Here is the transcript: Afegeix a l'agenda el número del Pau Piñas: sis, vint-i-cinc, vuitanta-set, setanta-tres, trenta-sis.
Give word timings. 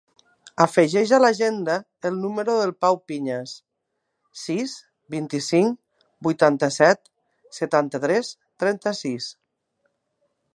Afegeix 0.63 1.11
a 1.15 1.17
l'agenda 1.23 1.75
el 2.09 2.15
número 2.21 2.55
del 2.61 2.73
Pau 2.85 2.97
Piñas: 3.11 3.53
sis, 4.45 4.73
vint-i-cinc, 5.17 5.77
vuitanta-set, 6.29 7.05
setanta-tres, 7.59 8.33
trenta-sis. 8.65 9.29